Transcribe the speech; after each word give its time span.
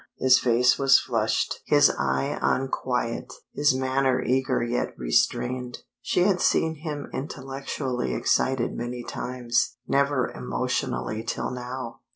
His 0.17 0.39
face 0.39 0.79
was 0.79 0.97
flushed, 0.99 1.59
his 1.67 1.91
eye 1.91 2.35
unquiet, 2.41 3.31
his 3.53 3.75
manner 3.75 4.19
eager 4.23 4.63
yet 4.63 4.97
restrained. 4.97 5.83
She 6.01 6.21
had 6.23 6.41
seen 6.41 6.77
him 6.77 7.07
intellectually 7.13 8.15
excited 8.15 8.73
many 8.75 9.03
times; 9.03 9.75
never 9.87 10.31
emotionally 10.31 11.21
till 11.21 11.51
now. 11.51 11.99